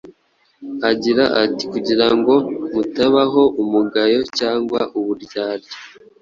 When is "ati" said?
1.43-1.63